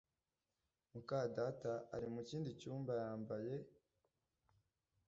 [0.91, 3.53] muka data ari mu kindi cyumba yambaye